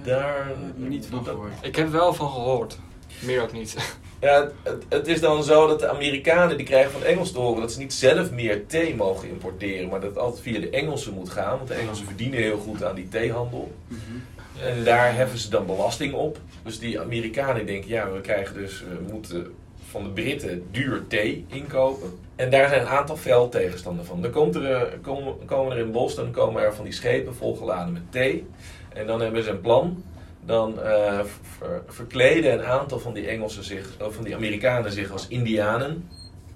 [0.04, 0.56] Daar- Eh,
[0.88, 1.52] niet van dat- gehoord.
[1.60, 2.78] Ik heb er wel van gehoord.
[3.20, 3.96] Meer ook niet.
[4.22, 7.40] Ja, het, het is dan zo dat de Amerikanen die krijgen van de Engelsen te
[7.40, 10.70] horen dat ze niet zelf meer thee mogen importeren, maar dat het altijd via de
[10.70, 13.72] Engelsen moet gaan, want de Engelsen verdienen heel goed aan die theehandel.
[13.86, 14.00] Mhm.
[14.66, 16.38] En daar heffen ze dan belasting op.
[16.62, 19.54] Dus die Amerikanen denken, ja, we krijgen dus, we moeten
[19.90, 22.18] van de Britten duur thee inkopen.
[22.36, 24.22] En daar zijn een aantal fel tegenstander van.
[24.22, 27.92] Dan komt er, eh, komen, komen er in Boston komen er van die schepen volgeladen
[27.92, 28.46] met thee.
[28.88, 30.02] En dan hebben ze een plan.
[30.46, 31.20] Dan eh,
[31.58, 36.08] ver- verkleden een aantal van die Engelsen zich, of van die Amerikanen zich als Indianen,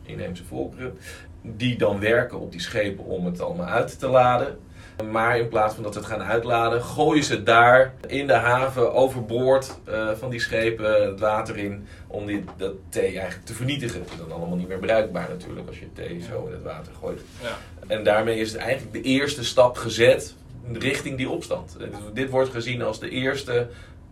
[0.02, 0.98] inheemse volkeren,
[1.42, 4.58] die dan werken op die schepen om het allemaal uit te laden.
[5.10, 8.32] Maar in plaats van dat ze het gaan uitladen, gooien ze het daar in de
[8.32, 11.86] haven overboord eh, van die schepen het water in.
[12.06, 14.00] Om die, dat thee eigenlijk te vernietigen.
[14.00, 16.92] Het is dan allemaal niet meer bruikbaar natuurlijk als je thee zo in het water
[17.00, 17.20] gooit.
[17.42, 17.58] Ja.
[17.86, 20.34] En daarmee is het eigenlijk de eerste stap gezet
[20.72, 21.76] richting die opstand.
[22.12, 23.68] Dit wordt gezien als de eerste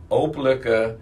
[0.08, 0.96] openlijke,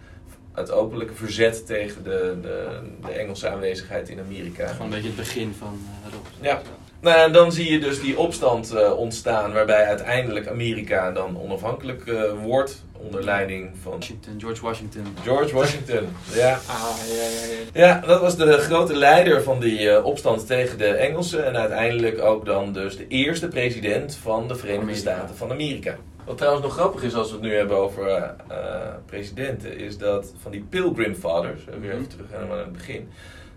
[0.52, 4.66] het openlijke verzet tegen de, de, de Engelse aanwezigheid in Amerika.
[4.66, 6.44] Gewoon een beetje het begin van eh, de opstand.
[6.44, 6.62] Ja.
[7.00, 12.06] Nou, ja, dan zie je dus die opstand eh, ontstaan, waarbij uiteindelijk Amerika dan onafhankelijk
[12.06, 15.06] eh, wordt onder leiding van Washington, George Washington.
[15.22, 16.08] George Washington.
[16.34, 16.58] Ja.
[16.66, 17.86] Ah, ja, ja, ja.
[17.86, 22.20] ja, dat was de grote leider van die eh, opstand tegen de Engelsen en uiteindelijk
[22.20, 25.00] ook dan dus de eerste president van de Verenigde Amerika.
[25.00, 25.96] Staten van Amerika.
[26.24, 29.98] Wat trouwens nog grappig is als we het nu hebben over eh, eh, presidenten, is
[29.98, 33.08] dat van die Pilgrim Fathers, weer even terug aan het begin.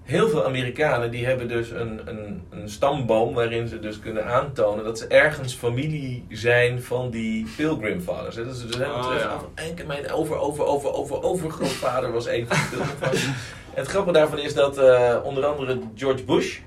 [0.06, 4.84] Heel veel Amerikanen die hebben dus een, een, een stamboom waarin ze dus kunnen aantonen
[4.84, 8.36] dat ze ergens familie zijn van die Pilgrim Fathers.
[8.36, 8.46] hè.
[8.46, 9.30] Dat is dus helemaal Oh, terug ja.
[9.30, 13.26] aan van enkel mijn over, over, over, over, overgrootvader was een van de Pilgrim Fathers.
[13.26, 13.34] En
[13.82, 16.60] het grappige daarvan is dat eh, onder andere George Bush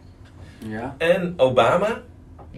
[0.58, 0.94] Ja.
[0.98, 2.00] en Obama,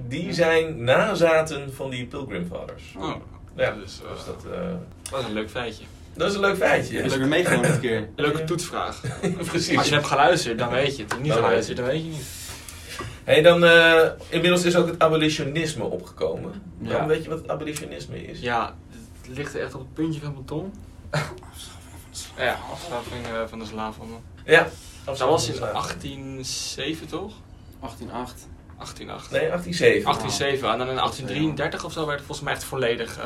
[0.09, 2.95] die zijn nazaten van die Pilgrim Fathers.
[2.99, 3.15] Oh,
[3.57, 4.61] Ja, dus, dus dat, eh,
[5.11, 5.85] dat is een leuk feitje.
[6.21, 7.03] Dat is een leuk feitje.
[7.03, 7.97] Je er meegenomen dit keer?
[7.97, 9.01] Een leuke toetsvraag.
[9.51, 9.77] Precies.
[9.77, 11.19] Als je hebt geluisterd, dan weet je het.
[11.19, 12.27] Niet Dan geluisterd, dan weet je niet.
[13.25, 16.63] Hey, dan, eh, inmiddels is ook het abolitionisme opgekomen.
[16.79, 16.99] Ja.
[16.99, 18.41] Dan weet je wat het abolitionisme is?
[18.41, 18.75] Ja,
[19.21, 20.71] het ligt er echt op het puntje van mijn tong.
[22.37, 24.23] Ja, afschaffing eh, van de slavenhandel.
[24.45, 24.69] Ja.
[25.05, 27.33] Dat was in 1807 toch?
[27.81, 28.49] 1808.
[28.77, 29.31] 1808.
[29.31, 30.03] Nee, 1807.
[30.05, 33.25] 1807 en dan in 1833 of zo werd het volgens mij echt volledig eh.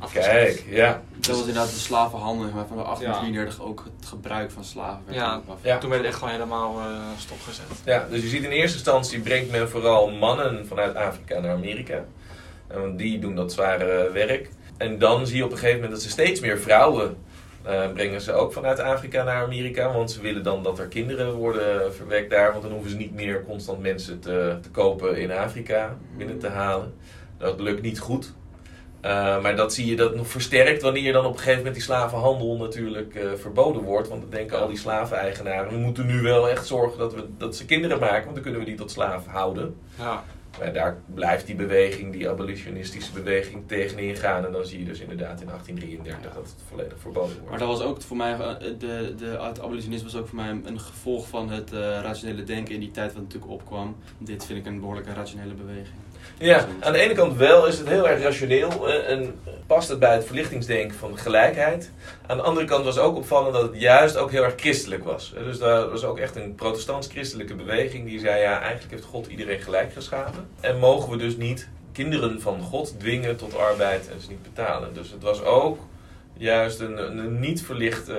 [0.00, 0.30] Afgeschaft.
[0.32, 1.02] Kijk, ja.
[1.16, 5.18] Dat was inderdaad de slavenhandel, maar van de 1833 ook het gebruik van slaven werd
[5.62, 5.78] Ja.
[5.78, 6.86] Toen werd het echt gewoon helemaal eh,
[7.18, 7.64] stopgezet.
[7.84, 8.06] ja.
[8.10, 12.04] Dus je ziet in eerste instantie brengt men vooral mannen vanuit Afrika naar Amerika.
[12.66, 14.50] En want die doen dat zware werk.
[14.76, 17.16] En dan zie je op een gegeven moment dat ze steeds meer vrouwen
[17.62, 19.92] eh, brengen ze ook vanuit Afrika naar Amerika.
[19.92, 22.50] Want ze willen dan dat er kinderen worden verwekt daar.
[22.50, 26.48] Want dan hoeven ze niet meer constant mensen te, te kopen in Afrika binnen te
[26.48, 26.94] halen.
[27.38, 28.32] Dat lukt niet goed.
[29.04, 31.84] Uh, maar dat zie je dat nog versterkt wanneer dan op een gegeven moment die
[31.84, 34.08] slavenhandel natuurlijk uh, verboden wordt.
[34.08, 37.56] Want dan denken al die slaveneigenaren, we moeten nu wel echt zorgen dat, we, dat
[37.56, 39.76] ze kinderen maken, want dan kunnen we die tot slaaf houden.
[39.98, 40.24] Ja.
[40.58, 44.44] Maar daar blijft die beweging, die abolitionistische beweging tegenin gaan.
[44.46, 47.50] En dan zie je dus inderdaad in 1833 dat het volledig verboden wordt.
[47.50, 50.60] Maar dat was ook voor mij, uh, de, de, het abolitionisme was ook voor mij
[50.64, 53.96] een gevolg van het uh, rationele denken in die tijd wat natuurlijk opkwam.
[54.18, 55.96] Dit vind ik een behoorlijke rationele beweging.
[56.42, 59.34] Ja, aan de ene kant wel is het heel erg rationeel en
[59.66, 61.90] past het bij het verlichtingsdenken van gelijkheid.
[62.26, 65.32] Aan de andere kant was ook opvallend dat het juist ook heel erg christelijk was.
[65.44, 69.60] Dus daar was ook echt een protestants-christelijke beweging die zei, ja, eigenlijk heeft God iedereen
[69.60, 70.48] gelijk geschapen.
[70.60, 74.94] En mogen we dus niet kinderen van God dwingen tot arbeid en ze niet betalen.
[74.94, 75.78] Dus het was ook
[76.36, 78.12] juist een, een niet verlichte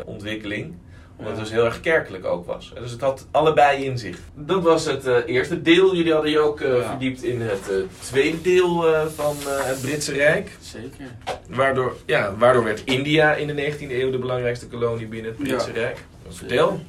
[0.00, 0.74] uh, ontwikkeling
[1.18, 2.72] omdat het dus heel erg kerkelijk ook was.
[2.80, 4.18] Dus het had allebei in zich.
[4.34, 5.96] Dat was het uh, eerste deel.
[5.96, 6.88] Jullie hadden je ook uh, ja.
[6.88, 10.50] verdiept in het uh, tweede deel van het Britse Rijk.
[10.60, 11.06] Zeker.
[11.48, 15.72] Waardoor, ja, waardoor werd India in de 19e eeuw de belangrijkste kolonie binnen het Britse.
[15.72, 16.04] Rijk.
[16.28, 16.80] Vertel.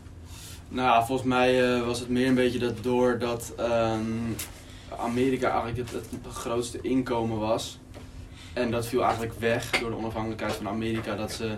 [0.70, 4.36] Nou, volgens mij was het meer een beetje dat doordat um,
[5.00, 7.80] Amerika eigenlijk het, het grootste inkomen was.
[8.54, 11.16] En dat viel eigenlijk weg door de onafhankelijkheid van Amerika.
[11.16, 11.56] Dat ze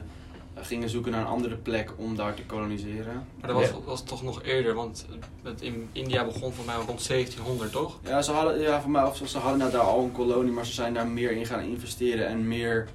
[0.56, 3.28] gingen zoeken naar een andere plek om daar te koloniseren.
[3.40, 3.76] Maar dat was, ja.
[3.86, 5.06] was toch nog eerder, want
[5.44, 8.00] het in India begon voor mij rond 1700, toch?
[8.04, 10.66] Ja, ze hadden, ja, voor mij, of ze hadden nou daar al een kolonie, maar
[10.66, 12.88] ze zijn daar meer in gaan investeren en meer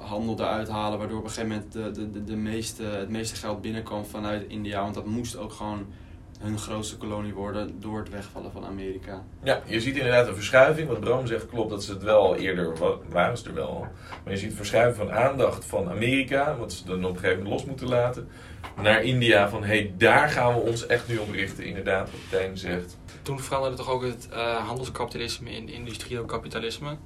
[0.00, 3.36] handel eruit halen, waardoor op een gegeven moment de, de, de, de meeste, het meeste
[3.36, 5.86] geld binnenkwam vanuit India, want dat moest ook gewoon
[6.44, 9.24] hun grootste kolonie worden door het wegvallen van Amerika.
[9.42, 10.88] Ja, je ziet inderdaad een verschuiving.
[10.88, 13.66] Wat Bram zegt klopt, dat ze het wel eerder wa- waren ze er wel.
[13.66, 13.86] al.
[14.24, 17.36] Maar je ziet een verschuiving van aandacht van Amerika, wat ze dan op een gegeven
[17.42, 18.28] moment los moeten laten,
[18.82, 19.48] naar India.
[19.48, 22.98] Van hé, hey, daar gaan we ons echt nu op richten, inderdaad, wat Tijn zegt.
[23.22, 26.96] Toen veranderde toch ook het eh, handelskapitalisme in industrieel kapitalisme?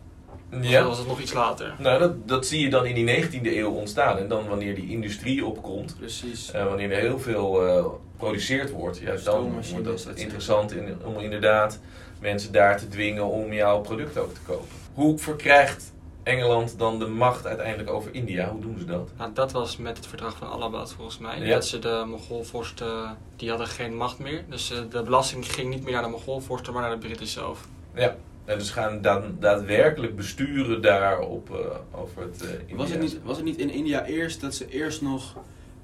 [0.52, 0.84] Of Ja.
[0.84, 1.74] was het nog iets later?
[1.78, 4.18] Nou, dat, dat zie je dan in die 19e eeuw ontstaan.
[4.18, 6.50] En dan wanneer die industrie opkomt, Precies.
[6.50, 7.86] eh, wanneer er heel veel eh,
[8.18, 11.78] geproduceerd wordt, juist dan wordt dat interessant in, om inderdaad
[12.20, 14.68] mensen daar te dwingen om jouw product ook te kopen.
[14.94, 18.50] Hoe verkrijgt Engeland dan de macht uiteindelijk over India?
[18.50, 19.10] Hoe doen ze dat?
[19.18, 21.38] Nou, dat was met het verdrag van Allahabad volgens mij.
[21.38, 21.54] Ja.
[21.54, 24.44] Dat ze de Mogolvorsten, die hadden geen macht meer.
[24.48, 27.68] Dus eh, de belasting ging niet meer naar de Mogolvorsten, maar naar de Britten zelf.
[27.94, 32.76] Ja, en dus gaan da- daadwerkelijk besturen daar op, eh, over het eh India.
[32.76, 35.36] Was het, niet, was het niet in India eerst dat ze eerst nog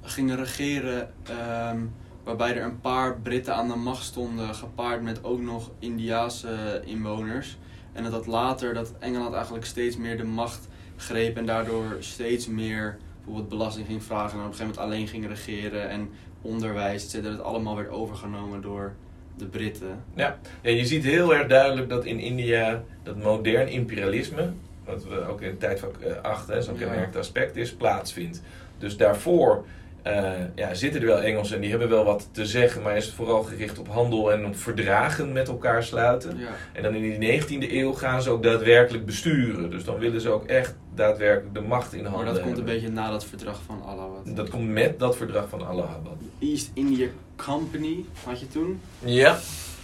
[0.03, 1.79] gingen regeren, ehm,
[2.25, 7.59] waarbij er een paar Britten aan de macht stonden, gepaard met ook nog Indiaanse inwoners.
[7.93, 12.49] En dat dat later, dat Engeland eigenlijk steeds meer de macht greep en daardoor steeds
[12.49, 16.11] meer bijvoorbeeld belasting ging vragen en op een gegeven moment alleen ging regeren en
[16.43, 18.93] onderwijs, et cetera, dat het allemaal werd overgenomen door
[19.37, 20.05] de Britten.
[20.15, 24.53] Ja, je ziet heel erg duidelijk dat in India dat modern imperialisme,
[24.85, 26.81] wat we ook in tijdvak 8 hè, zo'n Ja.
[26.81, 28.43] kenmerkend aspect is, plaatsvindt.
[28.79, 29.65] Dus daarvoor
[30.05, 33.05] eh, ja, zitten er wel Engelsen en die hebben wel wat te zeggen, maar is
[33.07, 36.39] het vooral gericht op handel en op verdragen met elkaar sluiten.
[36.39, 36.49] Ja.
[36.73, 39.71] En dan in de 19e eeuw gaan ze ook daadwerkelijk besturen.
[39.71, 42.57] Dus dan willen ze ook echt daadwerkelijk de macht in handen Maar dat komt een
[42.57, 42.75] hebben.
[42.75, 44.37] beetje na dat verdrag van Allahabad.
[44.37, 46.17] Dat komt met dat verdrag van Allahabad.
[46.39, 48.81] East India Company had je toen.
[48.99, 49.39] Ja.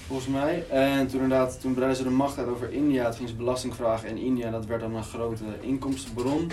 [0.07, 0.65] Volgens mij.
[0.69, 3.05] En toen inderdaad, toen breidden ze de macht uit over India.
[3.05, 4.51] Toen gingen ze belasting vragen in India.
[4.51, 6.51] Dat werd dan een grote inkomstenbron.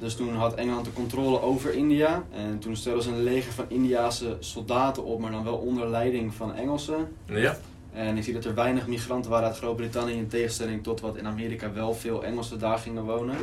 [0.00, 2.24] Dus toen had Engeland de controle over India.
[2.32, 6.34] En toen stelden ze een leger van Indiase soldaten op, maar dan wel onder leiding
[6.34, 7.08] van Engelsen.
[7.24, 7.56] Ja.
[7.92, 11.26] En ik zie dat er weinig migranten waren uit Groot-Brittannië in tegenstelling tot wat in
[11.26, 13.36] Amerika wel veel Engelsen daar gingen wonen.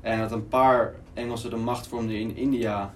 [0.00, 2.94] En dat een paar Engelsen de macht vormden in India.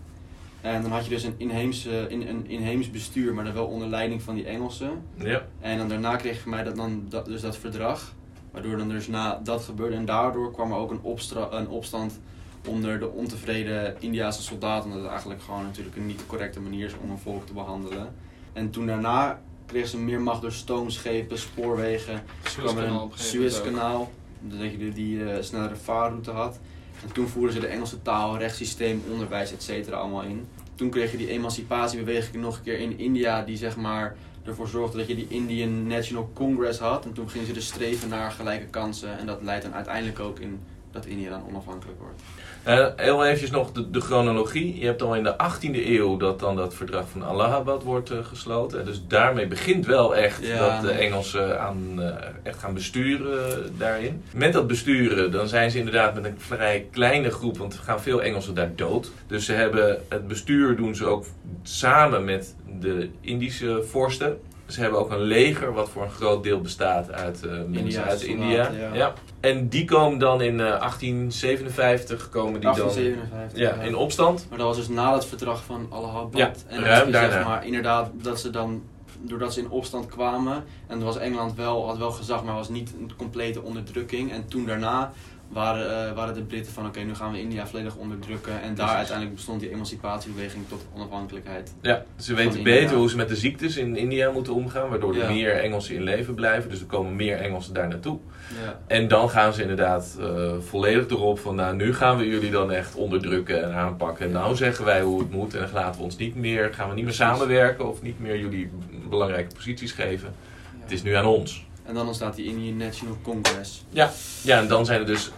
[0.61, 3.89] En dan had je dus een, inheemse, in, een inheems bestuur, maar dan wel onder
[3.89, 4.91] leiding van die Engelsen.
[5.15, 5.47] Ja.
[5.61, 8.15] En dan daarna kreeg je mij dat, dan, dat, dus dat verdrag.
[8.51, 9.97] Waardoor dan dus na dat gebeurde.
[9.97, 12.21] En daardoor kwam er ook een, opstra- een opstand
[12.67, 14.85] onder de ontevreden Indiase soldaten.
[14.85, 18.15] Omdat het eigenlijk gewoon natuurlijk een niet correcte manier is om een volk te behandelen.
[18.53, 22.23] En toen daarna kregen ze meer macht door stoomschepen, spoorwegen.
[22.45, 23.11] Suezkanaal.
[23.15, 24.13] Suezkanaal.
[24.41, 26.59] Dat je die, die eh, snellere vaarroute had.
[27.03, 30.47] En toen voerden ze de Engelse taal, rechtssysteem, onderwijs, et cetera allemaal in.
[30.75, 34.99] Toen kreeg je die emancipatiebeweging nog een keer in India, die zeg maar ervoor zorgde
[34.99, 37.05] dat je die Indian National Congress had.
[37.05, 39.19] En toen gingen ze dus streven naar gelijke kansen.
[39.19, 40.61] En dat leidt dan uiteindelijk ook in
[40.97, 42.23] dat India dan onafhankelijk wordt.
[42.63, 44.79] Eh, heel eventjes nog de, de chronologie.
[44.79, 48.25] Je hebt al in de 18e eeuw dat dan dat verdrag van Allahabad wordt eh,
[48.25, 48.85] gesloten.
[48.85, 50.59] Dus daarmee begint wel echt Ja.
[50.59, 52.09] dat de Engelsen aan, eh,
[52.43, 54.23] echt gaan besturen daarin.
[54.35, 58.01] Met dat besturen dan zijn ze inderdaad met een vrij kleine groep, want er gaan
[58.01, 59.11] veel Engelsen daar dood.
[59.27, 61.25] Dus ze hebben het bestuur doen ze ook
[61.63, 64.39] samen met de Indische vorsten.
[64.67, 68.09] Ze hebben ook een leger wat voor een groot deel bestaat uit eh, mensen Indiase
[68.09, 68.71] uit India.
[68.93, 69.13] ja.
[69.41, 73.59] En die komen dan in eh, 1857 komen die dan 1857.
[73.59, 74.47] ja, in opstand.
[74.49, 76.37] Maar dat was dus na het verdrag van Allahabad.
[76.37, 78.83] Ja, en ruim zeg maar inderdaad dat ze dan,
[79.21, 82.69] doordat ze in opstand kwamen, en toen was Engeland wel, had wel gezag, maar was
[82.69, 84.33] niet een complete onderdrukking.
[84.33, 85.13] En toen daarna
[85.49, 88.63] waren, eh, waren de Britten van oké, nu gaan we India volledig onderdrukken.
[88.63, 91.75] En daar uiteindelijk bestond die emancipatiebeweging tot onafhankelijkheid.
[91.81, 92.81] Ja, ze weten Van India.
[92.81, 96.03] beter hoe ze met de ziektes in India moeten omgaan, waardoor er meer Engelsen in
[96.03, 96.71] leven blijven.
[96.71, 98.19] Dus er komen meer Engelsen daar naartoe.
[98.65, 98.81] Ja.
[98.87, 102.73] En dan gaan ze inderdaad eh, volledig erop van, nou nu gaan we jullie dan
[102.73, 104.27] echt onderdrukken en aanpakken.
[104.27, 106.89] En nou zeggen wij hoe het moet en dan laten we ons niet meer, gaan
[106.89, 108.71] we niet meer samenwerken of niet meer jullie
[109.09, 110.35] belangrijke posities geven.
[110.81, 111.66] Het is nu aan ons.
[111.87, 113.85] En dan ontstaat die Indian National Congress.
[113.91, 114.11] Ja,
[114.45, 115.31] en dan zijn er dus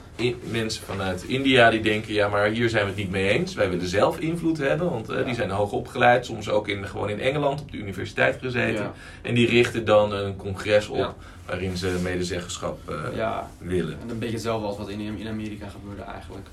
[0.51, 3.55] mensen vanuit India die denken, ja maar hier zijn we het niet mee eens.
[3.55, 5.23] Wij willen zelf invloed hebben, want eh, Ja.
[5.23, 8.83] die zijn hoog opgeleid, soms ook in, gewoon in Engeland op de universiteit gezeten.
[8.85, 8.93] Ja.
[9.23, 11.15] En die richten dan een congres op Ja.
[11.47, 13.99] waarin ze medezeggenschap eh, ja, willen.
[14.03, 16.47] en een beetje hetzelfde als wat in, in Amerika gebeurde eigenlijk.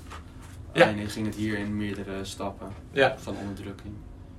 [0.72, 0.88] Ja.
[0.88, 3.14] Alleen ging het hier in meerdere stappen Ja.
[3.18, 3.94] van onderdrukking.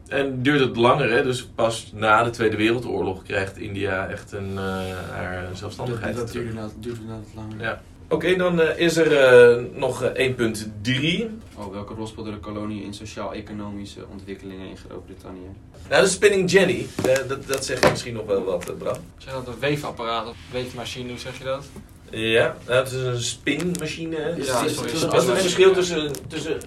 [0.09, 1.23] En duurt het langer, hè?
[1.23, 4.63] dus pas na de Tweede Wereldoorlog krijgt India echt een, eh,
[5.11, 6.15] haar zelfstandigheid.
[6.15, 7.59] Dat, dat duurde, inderdaad- duurde inderdaad langer.
[7.61, 7.81] Ja.
[8.09, 11.29] Oké, dan eh, is er eh, nog eh, 1.3.
[11.55, 15.49] Oh, welke rol speelde de kolonie in sociaal-economische ontwikkelingen in Groot-Brittannië?
[15.89, 18.97] Nou, de Spinning Jenny, eh, dat, dat zegt misschien nog wel wat, eh, Bram.
[19.17, 21.65] Zeg dat een weefapparaat of weefmachine, hoe zeg je dat?
[22.09, 24.15] Ja, nou, het is een spinmachine.
[24.15, 24.29] hè.
[24.29, 26.11] Ja, sorry, het is- er was een verschil tussen...
[26.27, 26.57] tussen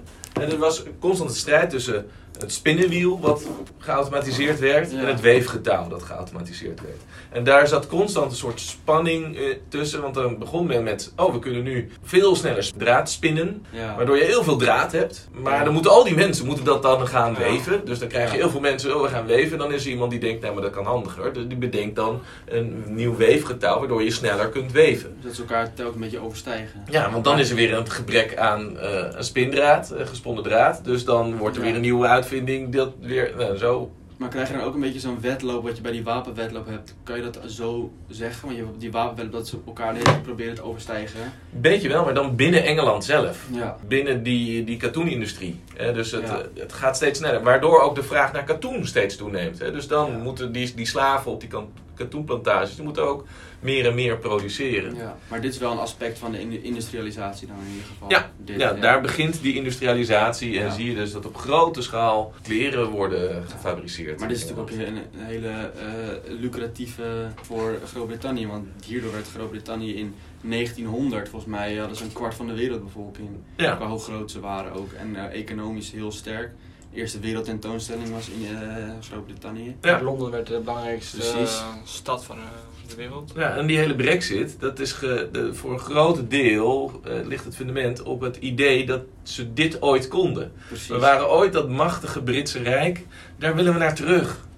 [0.40, 2.06] en er was constant een strijd tussen
[2.38, 3.46] het spinnenwiel wat
[3.78, 4.98] geautomatiseerd werd Ja.
[4.98, 7.00] en het weefgetouw dat geautomatiseerd werd.
[7.30, 11.32] En daar zat constant een soort spanning eh, tussen, want dan begon men met, oh
[11.32, 13.96] we kunnen nu veel sneller draad spinnen, Ja.
[13.96, 15.28] waardoor je heel veel draad hebt.
[15.32, 15.64] Maar Ja.
[15.64, 17.84] dan moeten al die mensen moeten dat dan gaan weven.
[17.84, 19.58] Dus dan krijg je heel veel mensen, oh we gaan weven.
[19.58, 21.32] Dan is er iemand die denkt, nou maar dat kan handiger.
[21.32, 25.16] Dus die bedenkt dan een nieuw weefgetouw, waardoor je sneller kunt weven.
[25.22, 26.84] Dat ze elkaar telkens een beetje overstijgen.
[26.90, 30.80] Ja, want dan is er weer een gebrek aan eh, een spindraad, een gesponnen draad.
[30.84, 32.28] Dus dan wordt er weer een nieuwe uitvinding.
[32.70, 33.90] Dat weer, nou, zo.
[34.16, 36.94] Maar krijg je dan ook een beetje zo'n wedloop wat je bij die wapenwedloop hebt?
[37.02, 38.44] Kan je dat zo zeggen?
[38.46, 41.20] Want je hebt die wapenwedloop dat ze elkaar tijd proberen te overstijgen.
[41.50, 43.46] Beetje wel, maar dan binnen Engeland zelf.
[43.52, 43.76] Ja.
[43.88, 45.60] Binnen die, die katoenindustrie.
[45.94, 46.38] Dus het, Ja.
[46.38, 47.42] eh, het gaat steeds sneller.
[47.42, 49.58] Waardoor ook de vraag naar katoen steeds toeneemt.
[49.58, 51.68] Dus dan moeten die, die slaven op die kan-
[52.04, 53.24] katoenplantages, die moeten ook
[53.60, 54.94] meer en meer produceren.
[54.94, 55.16] ja.
[55.28, 58.10] Maar dit is wel een aspect van de in- industrialisatie dan in ieder geval.
[58.10, 60.70] Ja, Dit, Ja, daar begint die industrialisatie en Ja.
[60.70, 64.18] zie je dus dat op grote schaal kleren worden gefabriceerd.
[64.18, 68.46] Maar dit is natuurlijk ook een, een hele eh, lucratieve voor Groot-Brittannië.
[68.46, 73.28] Want hierdoor werd Groot-Brittannië in 1900, volgens mij, hadden ze een kwart van de wereldbevolking.
[73.56, 74.92] Qua hoe groot ze waren ook.
[74.92, 76.50] En eh, economisch heel sterk.
[76.92, 79.76] De eerste wereldtentoonstelling was in eh, Groot-Brittannië.
[79.80, 80.02] Ja.
[80.02, 81.58] Londen werd de belangrijkste Precies.
[81.58, 82.42] eh, stad van eh,
[82.88, 83.32] de wereld.
[83.36, 87.56] Ja, en die hele brexit, dat is ge- de, voor een groot deel ligt het
[87.56, 90.52] fundament op het idee dat ze dit ooit konden.
[90.68, 90.86] Precies.
[90.88, 93.06] We waren ooit dat machtige Britse Rijk,
[93.38, 94.48] daar willen we naar terug.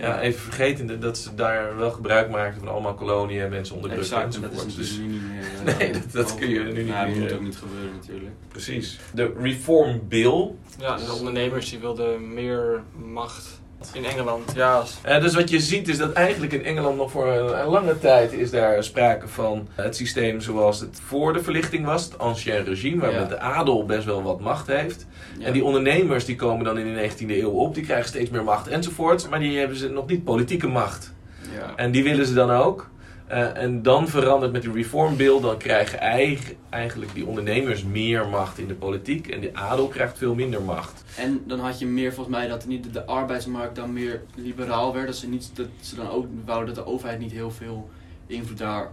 [0.00, 4.16] Ja, even vergetende dat ze daar wel gebruik maakten van allemaal koloniën en mensen onderdrukken
[4.16, 4.76] Exact, en dat is enzovoort.
[4.88, 5.74] Dus, niet meer.
[5.74, 7.36] eh, Nee, dat- dat kun je nu niet nou, dat meer, moet eh.
[7.36, 8.30] ook niet gebeuren natuurlijk.
[8.48, 8.98] precies.
[9.14, 12.82] De Reform Bill, Ja, de ondernemers die wilden meer
[13.12, 13.60] macht
[13.92, 14.52] in Engeland.
[14.54, 17.98] Ja, Eh, dus wat je ziet is dat eigenlijk in Engeland nog voor een, lange
[17.98, 22.64] tijd is daar sprake van het systeem zoals het voor de verlichting was, het ancien
[22.64, 23.18] regime, waar Ja.
[23.20, 25.06] met de adel best wel wat macht heeft.
[25.38, 25.46] Ja.
[25.46, 28.44] En die ondernemers die komen dan in de 19e eeuw op, die krijgen steeds meer
[28.44, 31.12] macht enzovoort, maar die hebben ze nog niet politieke macht.
[31.54, 31.72] ja.
[31.76, 32.89] En die willen ze dan ook.
[33.30, 38.28] Eh, en dan verandert met die Reform Bill, dan krijgen eigen- eigenlijk die ondernemers meer
[38.28, 41.04] macht in de politiek en de adel krijgt veel minder macht.
[41.16, 45.06] En dan had je meer volgens mij dat niet de arbeidsmarkt dan meer liberaal werd.
[45.06, 47.90] Dat ze, niet, dat ze dan ook wouden dat de overheid niet heel veel
[48.26, 48.92] invloed daarop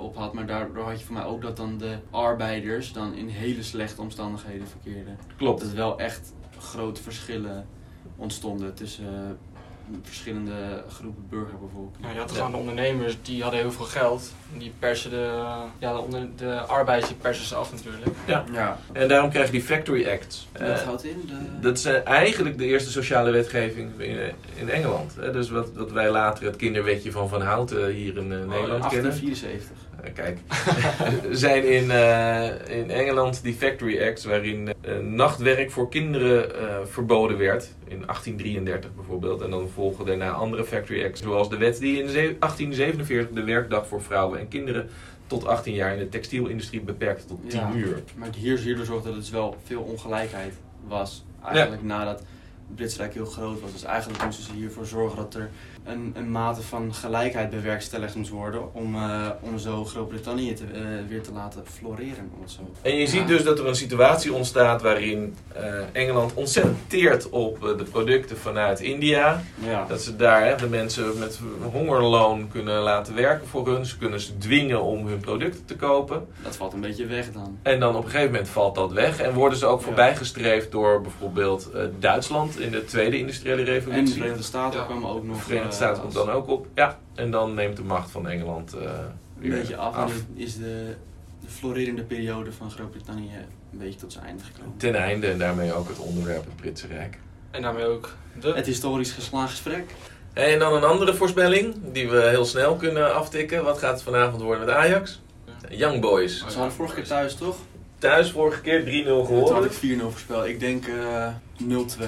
[0.00, 0.32] op had.
[0.32, 4.00] Maar daardoor had je voor mij ook dat dan de arbeiders dan in hele slechte
[4.00, 5.18] omstandigheden verkeerden.
[5.36, 5.60] Klopt.
[5.60, 7.66] Dat er wel echt grote verschillen
[8.16, 9.53] ontstonden tussen eh,
[10.02, 12.04] verschillende groepen burgerbevolking.
[12.06, 12.36] ja, je had Ja.
[12.36, 14.32] gewoon de ondernemers die hadden heel veel geld.
[14.52, 15.42] En die persen de,
[15.78, 18.16] ja, de, onder, de arbeiders die persen ze af natuurlijk.
[18.52, 18.78] Ja.
[18.92, 20.48] En daarom krijg je die Factory Acts.
[20.52, 21.22] En dat Eh, houdt in?
[21.26, 21.60] De...
[21.60, 24.18] Dat is eh, eigenlijk de eerste sociale wetgeving in,
[24.54, 25.14] in Engeland.
[25.20, 25.32] hè.
[25.32, 29.10] Dus wat, wat wij later het kinderwetje van Van Houten hier in eh, Nederland kennen.
[29.10, 29.76] 1874.
[30.04, 30.38] Eh, kijk,
[31.30, 36.50] zijn in, eh, in Engeland die Factory Acts waarin eh, nachtwerk voor kinderen
[36.88, 37.62] verboden werd.
[37.84, 39.40] In 1833 bijvoorbeeld.
[39.40, 41.22] En dan volgen daarna andere Factory Acts.
[41.22, 44.88] Zoals de wet die in ze- 1847 de werkdag voor vrouwen en kinderen
[45.26, 47.72] tot 18 jaar in de textielindustrie beperkte tot 10 Ja.
[47.74, 48.02] uur.
[48.16, 50.54] Maar hier, hierdoor zorgde dat het dus wel veel ongelijkheid
[50.86, 51.24] was.
[51.44, 52.26] Eigenlijk nadat het
[52.74, 53.72] Britse Rijk heel groot was.
[53.72, 55.50] Dus eigenlijk moesten ze hiervoor zorgen dat er
[55.84, 58.74] een, een mate van gelijkheid bewerkstelligd moest worden.
[58.74, 62.30] Om, eh, om zo Groot-Brittannië te, eh, weer te laten floreren.
[62.46, 62.60] Zo.
[62.82, 67.60] En je ziet dus dat er een situatie ontstaat waarin eh, Engeland ontzettend teert op
[67.60, 69.42] de producten vanuit India.
[69.66, 69.84] Ja.
[69.88, 71.40] Dat ze daar hè, de mensen met
[71.72, 73.86] hongerloon kunnen laten werken voor hun.
[73.86, 76.26] Ze kunnen ze dwingen om hun producten te kopen.
[76.42, 77.58] Dat valt een beetje weg dan.
[77.62, 79.20] En dan op een gegeven moment valt dat weg.
[79.20, 79.84] En worden ze ook Ja.
[79.86, 84.14] voorbijgestreefd door bijvoorbeeld Duitsland in de Tweede Industriële En de Revolutie.
[84.14, 84.86] Verenigde Staten Ja.
[84.86, 85.42] kwamen ook nog.
[85.74, 86.66] Eh, Staten komt als- dan ook op.
[86.74, 88.90] Ja, en dan neemt de macht van Engeland eh, een
[89.36, 89.96] weer beetje af.
[89.96, 90.94] En nu is de,
[91.40, 93.30] de florerende periode van Groot-Brittannië
[93.72, 94.76] een beetje tot zijn einde gekomen.
[94.76, 97.18] Ten einde en daarmee ook het onderwerp het Britse Rijk.
[97.50, 98.52] En daarmee ook de...
[98.52, 99.94] Het historisch geslaagd gesprek.
[100.32, 103.64] En dan een andere voorspelling die we heel snel kunnen aftikken.
[103.64, 105.22] Wat gaat het vanavond worden met Ajax?
[105.70, 106.38] Young Boys.
[106.38, 107.56] Ze hadden vorige keer thuis toch?
[107.98, 109.70] Thuis vorige keer 3-0 Toen had gewonnen.
[109.70, 110.44] ik 4-0 voorspeld.
[110.46, 111.28] Ik denk eh
[111.62, 112.04] 0-2.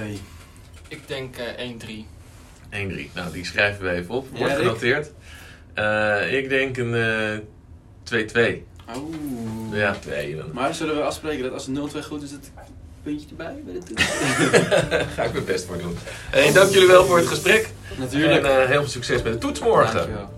[0.87, 2.05] Ik denk eh 1-3.
[2.71, 3.13] 1-3.
[3.13, 4.27] Nou, die schrijven we even op.
[4.33, 4.63] Ja, Wordt Rick?
[4.65, 5.11] genoteerd.
[5.73, 7.39] Eh, ik denk een eh,
[8.03, 8.65] 2-2.
[8.97, 9.15] Oeh.
[9.77, 12.51] Ja, nee, dan Maar zullen we afspreken dat als het 0-2 goed is, het
[13.03, 14.03] puntje erbij bij de toets?
[15.15, 15.97] ga ik mijn best voor doen.
[16.29, 17.69] Hey, dank jullie wel voor het gesprek.
[17.97, 18.45] Natuurlijk.
[18.45, 19.95] En eh, heel veel succes met de toets morgen.
[19.95, 20.36] Dankjewel.